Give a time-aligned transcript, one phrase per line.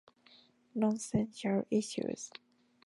[0.73, 2.31] Nonsensical issues.